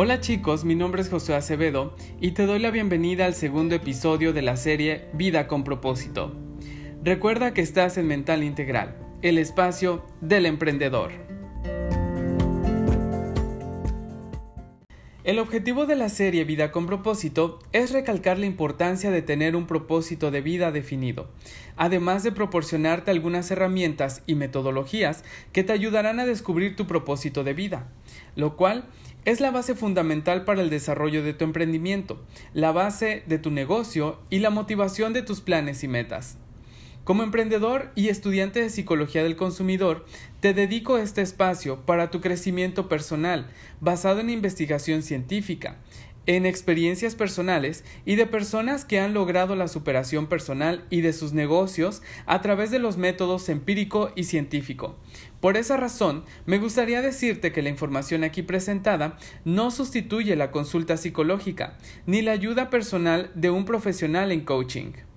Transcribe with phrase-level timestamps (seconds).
[0.00, 4.32] Hola chicos, mi nombre es José Acevedo y te doy la bienvenida al segundo episodio
[4.32, 6.36] de la serie Vida con propósito.
[7.02, 11.10] Recuerda que estás en Mental Integral, el espacio del emprendedor.
[15.28, 19.66] El objetivo de la serie Vida con propósito es recalcar la importancia de tener un
[19.66, 21.28] propósito de vida definido,
[21.76, 27.52] además de proporcionarte algunas herramientas y metodologías que te ayudarán a descubrir tu propósito de
[27.52, 27.88] vida,
[28.36, 28.86] lo cual
[29.26, 32.24] es la base fundamental para el desarrollo de tu emprendimiento,
[32.54, 36.38] la base de tu negocio y la motivación de tus planes y metas.
[37.08, 40.04] Como emprendedor y estudiante de psicología del consumidor,
[40.40, 43.48] te dedico este espacio para tu crecimiento personal,
[43.80, 45.78] basado en investigación científica,
[46.26, 51.32] en experiencias personales y de personas que han logrado la superación personal y de sus
[51.32, 54.98] negocios a través de los métodos empírico y científico.
[55.40, 60.98] Por esa razón, me gustaría decirte que la información aquí presentada no sustituye la consulta
[60.98, 65.07] psicológica ni la ayuda personal de un profesional en coaching.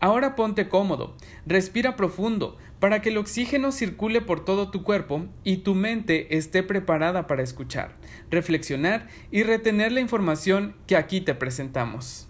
[0.00, 5.58] Ahora ponte cómodo, respira profundo, para que el oxígeno circule por todo tu cuerpo y
[5.58, 7.96] tu mente esté preparada para escuchar,
[8.30, 12.28] reflexionar y retener la información que aquí te presentamos.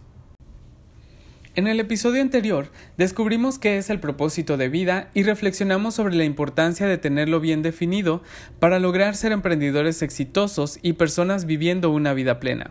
[1.55, 6.23] En el episodio anterior descubrimos qué es el propósito de vida y reflexionamos sobre la
[6.23, 8.23] importancia de tenerlo bien definido
[8.61, 12.71] para lograr ser emprendedores exitosos y personas viviendo una vida plena.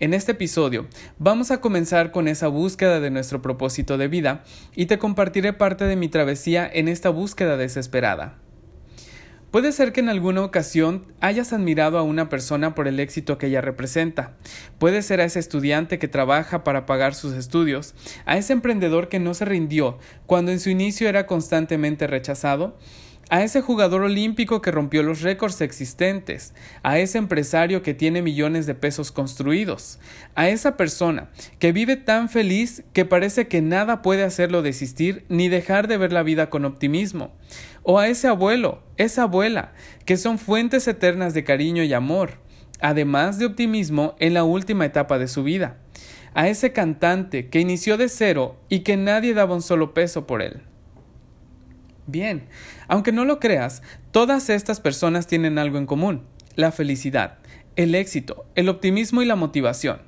[0.00, 0.86] En este episodio
[1.18, 4.44] vamos a comenzar con esa búsqueda de nuestro propósito de vida
[4.76, 8.38] y te compartiré parte de mi travesía en esta búsqueda desesperada.
[9.50, 13.46] Puede ser que en alguna ocasión hayas admirado a una persona por el éxito que
[13.48, 14.36] ella representa.
[14.78, 19.18] Puede ser a ese estudiante que trabaja para pagar sus estudios, a ese emprendedor que
[19.18, 22.78] no se rindió cuando en su inicio era constantemente rechazado,
[23.30, 28.66] a ese jugador olímpico que rompió los récords existentes, a ese empresario que tiene millones
[28.66, 29.98] de pesos construidos,
[30.34, 35.48] a esa persona que vive tan feliz que parece que nada puede hacerlo desistir ni
[35.48, 37.32] dejar de ver la vida con optimismo,
[37.82, 39.72] o a ese abuelo, esa abuela,
[40.04, 42.38] que son fuentes eternas de cariño y amor,
[42.80, 45.78] además de optimismo en la última etapa de su vida,
[46.34, 50.42] a ese cantante que inició de cero y que nadie daba un solo peso por
[50.42, 50.62] él.
[52.08, 52.48] Bien,
[52.88, 53.82] aunque no lo creas,
[54.12, 56.22] todas estas personas tienen algo en común,
[56.56, 57.36] la felicidad,
[57.76, 60.00] el éxito, el optimismo y la motivación.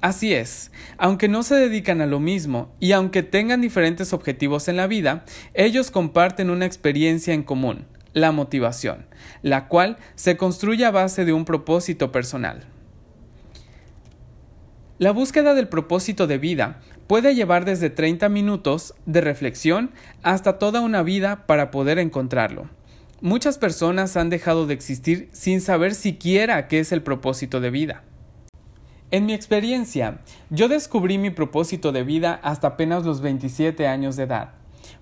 [0.00, 4.78] Así es, aunque no se dedican a lo mismo y aunque tengan diferentes objetivos en
[4.78, 7.84] la vida, ellos comparten una experiencia en común,
[8.14, 9.04] la motivación,
[9.42, 12.64] la cual se construye a base de un propósito personal.
[15.02, 19.90] La búsqueda del propósito de vida puede llevar desde 30 minutos de reflexión
[20.22, 22.68] hasta toda una vida para poder encontrarlo.
[23.20, 28.04] Muchas personas han dejado de existir sin saber siquiera qué es el propósito de vida.
[29.10, 30.20] En mi experiencia,
[30.50, 34.50] yo descubrí mi propósito de vida hasta apenas los 27 años de edad.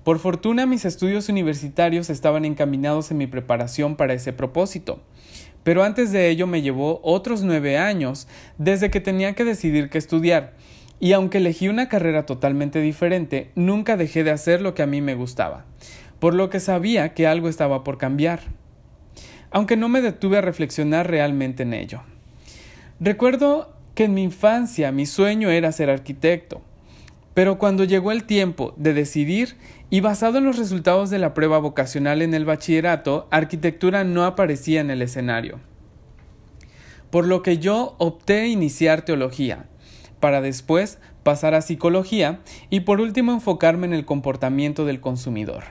[0.02, 5.02] Por fortuna mis estudios universitarios estaban encaminados en mi preparación para ese propósito.
[5.62, 8.26] Pero antes de ello me llevó otros nueve años
[8.59, 10.54] desde que tenía que decidir qué estudiar,
[11.00, 15.00] y aunque elegí una carrera totalmente diferente, nunca dejé de hacer lo que a mí
[15.00, 15.65] me gustaba,
[16.19, 18.41] por lo que sabía que algo estaba por cambiar,
[19.50, 22.03] aunque no me detuve a reflexionar realmente en ello.
[23.00, 26.62] Recuerdo que en mi infancia mi sueño era ser arquitecto,
[27.40, 29.56] pero cuando llegó el tiempo de decidir
[29.88, 34.82] y basado en los resultados de la prueba vocacional en el bachillerato, arquitectura no aparecía
[34.82, 35.58] en el escenario.
[37.08, 39.64] Por lo que yo opté iniciar teología,
[40.20, 45.64] para después pasar a psicología y por último enfocarme en el comportamiento del consumidor.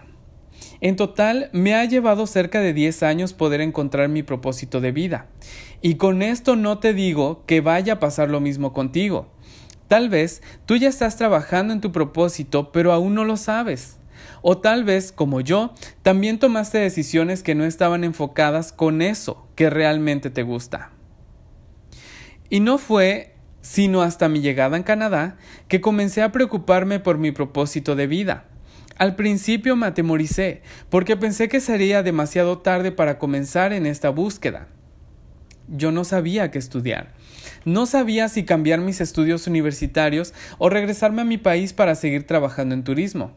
[0.81, 5.27] En total me ha llevado cerca de 10 años poder encontrar mi propósito de vida.
[5.83, 9.27] Y con esto no te digo que vaya a pasar lo mismo contigo.
[9.89, 13.97] Tal vez tú ya estás trabajando en tu propósito, pero aún no lo sabes.
[14.43, 15.73] O tal vez, como yo,
[16.03, 20.91] también tomaste decisiones que no estaban enfocadas con eso que realmente te gusta.
[22.51, 25.37] Y no fue sino hasta mi llegada en Canadá
[25.67, 28.45] que comencé a preocuparme por mi propósito de vida.
[28.97, 34.67] Al principio me atemoricé, porque pensé que sería demasiado tarde para comenzar en esta búsqueda.
[35.71, 37.13] Yo no sabía qué estudiar.
[37.65, 42.73] No sabía si cambiar mis estudios universitarios o regresarme a mi país para seguir trabajando
[42.73, 43.31] en turismo.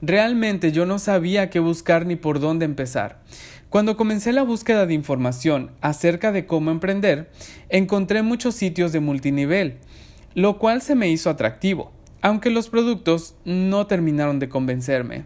[0.00, 3.20] Realmente yo no sabía qué buscar ni por dónde empezar.
[3.68, 7.30] Cuando comencé la búsqueda de información acerca de cómo emprender,
[7.68, 9.78] encontré muchos sitios de multinivel,
[10.34, 11.92] lo cual se me hizo atractivo,
[12.22, 15.24] aunque los productos no terminaron de convencerme.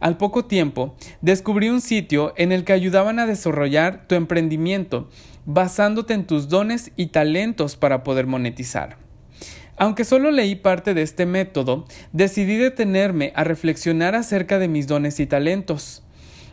[0.00, 5.08] Al poco tiempo, descubrí un sitio en el que ayudaban a desarrollar tu emprendimiento
[5.46, 8.96] basándote en tus dones y talentos para poder monetizar.
[9.76, 15.18] Aunque solo leí parte de este método, decidí detenerme a reflexionar acerca de mis dones
[15.18, 16.02] y talentos.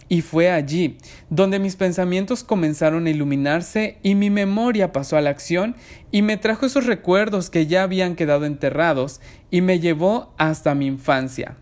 [0.08, 0.98] Y fue allí
[1.30, 5.76] donde mis pensamientos comenzaron a iluminarse y mi memoria pasó a la acción
[6.12, 9.22] y me trajo esos recuerdos que ya habían quedado enterrados
[9.52, 11.58] y me llevó hasta mi infancia.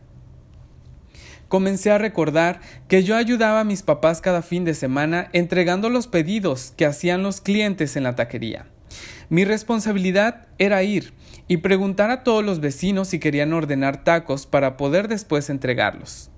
[1.48, 6.08] Comencé a recordar que yo ayudaba a mis papás cada fin de semana entregando los
[6.08, 8.66] pedidos que hacían los clientes en la taquería.
[9.30, 11.14] Mi responsabilidad era ir
[11.48, 16.32] y preguntar a todos los vecinos si querían ordenar tacos para poder después entregarlos.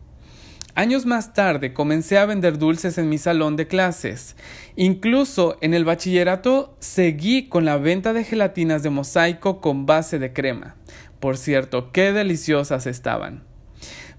[0.75, 4.35] Años más tarde comencé a vender dulces en mi salón de clases.
[4.75, 10.31] Incluso en el bachillerato seguí con la venta de gelatinas de mosaico con base de
[10.31, 10.75] crema.
[11.19, 13.48] Por cierto, qué deliciosas estaban.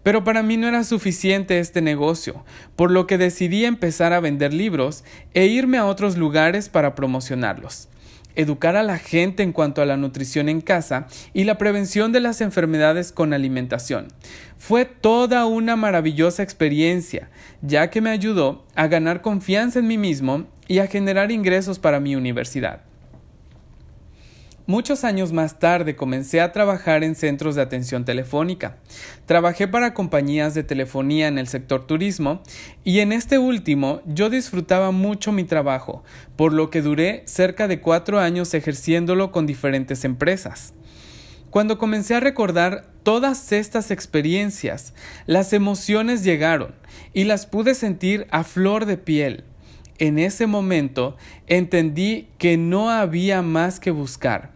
[0.02, 2.44] Pero para mí no era suficiente este negocio,
[2.76, 5.04] por lo que decidí empezar a vender libros
[5.34, 7.88] e irme a otros lugares para promocionarlos
[8.36, 12.20] educar a la gente en cuanto a la nutrición en casa y la prevención de
[12.20, 14.08] las enfermedades con alimentación.
[14.56, 17.30] Fue toda una maravillosa experiencia,
[17.62, 22.00] ya que me ayudó a ganar confianza en mí mismo y a generar ingresos para
[22.00, 22.89] mi universidad.
[24.66, 28.76] Muchos años más tarde comencé a trabajar en centros de atención telefónica.
[29.26, 32.42] Trabajé para compañías de telefonía en el sector turismo
[32.84, 36.04] y en este último yo disfrutaba mucho mi trabajo,
[36.36, 40.74] por lo que duré cerca de cuatro años ejerciéndolo con diferentes empresas.
[41.50, 44.94] Cuando comencé a recordar todas estas experiencias,
[45.26, 46.76] las emociones llegaron
[47.12, 49.44] y las pude sentir a flor de piel.
[50.00, 51.16] En ese momento
[51.46, 54.50] entendí que no había más que buscar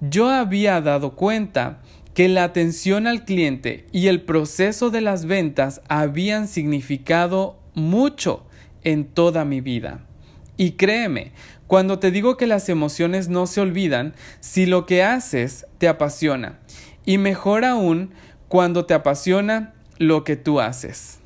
[0.00, 1.80] yo había dado cuenta
[2.14, 8.46] que la atención al cliente y el proceso de las ventas habían significado mucho
[8.82, 10.04] en toda mi vida.
[10.56, 11.32] Y créeme,
[11.66, 16.58] cuando te digo que las emociones no se olvidan, si lo que haces te apasiona.
[17.04, 18.10] Y mejor aún,
[18.48, 21.20] cuando te apasiona lo que tú haces.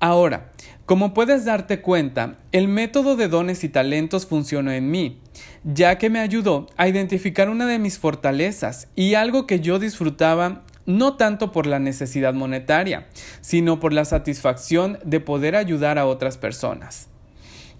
[0.00, 0.51] Ahora,
[0.86, 5.20] como puedes darte cuenta, el método de dones y talentos funcionó en mí,
[5.62, 10.64] ya que me ayudó a identificar una de mis fortalezas y algo que yo disfrutaba
[10.84, 13.06] no tanto por la necesidad monetaria,
[13.40, 17.08] sino por la satisfacción de poder ayudar a otras personas.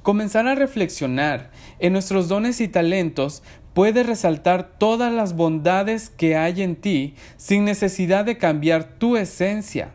[0.03, 1.51] Comenzar a reflexionar
[1.81, 3.43] en nuestros dones y talentos
[3.75, 9.93] puede resaltar todas las bondades que hay en ti sin necesidad de cambiar tu esencia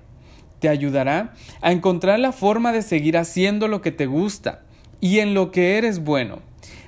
[0.60, 4.64] te ayudará a encontrar la forma de seguir haciendo lo que te gusta
[5.00, 6.40] y en lo que eres bueno.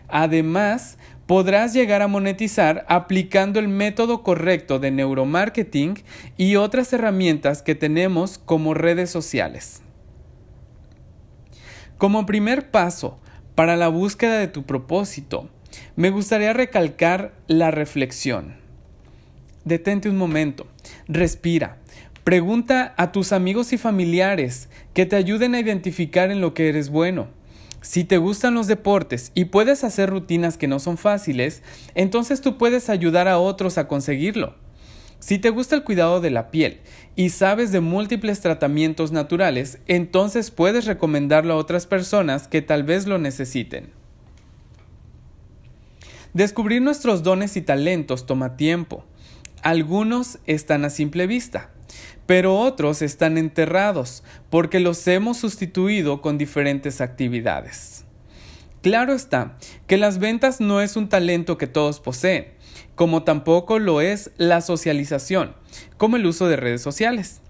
[0.08, 6.04] Además, podrás llegar a monetizar aplicando el método correcto de neuromarketing
[6.38, 9.84] y otras herramientas que tenemos como redes sociales.
[12.00, 13.20] Como primer paso
[13.54, 15.50] para la búsqueda de tu propósito,
[15.96, 18.56] me gustaría recalcar la reflexión.
[19.66, 20.66] Detente un momento,
[21.08, 21.78] respira,
[22.24, 26.90] Pregunta a tus amigos y familiares que te ayuden a identificar en lo que eres
[26.90, 27.28] bueno.
[27.82, 31.64] Si te gustan los deportes y puedes hacer rutinas que no son fáciles,
[31.96, 34.56] entonces tú puedes ayudar a otros a conseguirlo.
[35.20, 36.80] Si te gusta el cuidado de la piel
[37.16, 43.08] y sabes de múltiples tratamientos naturales, entonces puedes recomendarlo a otras personas que tal vez
[43.08, 43.92] lo necesiten.
[46.34, 49.04] Descubrir nuestros dones y talentos toma tiempo.
[49.62, 51.72] Algunos están a simple vista,
[52.30, 54.22] pero otros están enterrados
[54.52, 58.06] porque los hemos sustituido con diferentes actividades.
[58.84, 59.58] Claro está
[59.88, 62.50] que las ventas no es un talento que todos poseen,
[62.94, 65.56] como tampoco lo es la socialización,
[65.98, 67.42] como el uso de redes sociales.